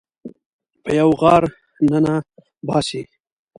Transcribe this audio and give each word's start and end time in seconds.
په 0.83 0.89
یوه 0.99 1.15
غار 1.21 1.43
ننه 1.91 2.15
باسي 2.67 3.01